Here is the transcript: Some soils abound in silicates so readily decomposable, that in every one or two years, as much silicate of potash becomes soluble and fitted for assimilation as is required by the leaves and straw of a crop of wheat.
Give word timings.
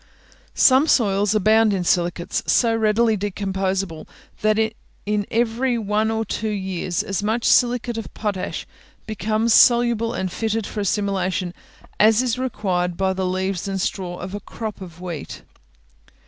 Some 0.55 0.87
soils 0.87 1.35
abound 1.35 1.73
in 1.73 1.83
silicates 1.83 2.41
so 2.51 2.75
readily 2.75 3.15
decomposable, 3.15 4.07
that 4.41 4.57
in 5.05 5.27
every 5.29 5.77
one 5.77 6.09
or 6.09 6.25
two 6.25 6.49
years, 6.49 7.03
as 7.03 7.21
much 7.21 7.45
silicate 7.45 7.99
of 7.99 8.11
potash 8.15 8.65
becomes 9.05 9.53
soluble 9.53 10.11
and 10.15 10.31
fitted 10.31 10.65
for 10.65 10.79
assimilation 10.79 11.53
as 11.99 12.23
is 12.23 12.39
required 12.39 12.97
by 12.97 13.13
the 13.13 13.27
leaves 13.27 13.67
and 13.67 13.79
straw 13.79 14.17
of 14.17 14.33
a 14.33 14.39
crop 14.39 14.81
of 14.81 15.01
wheat. 15.01 15.43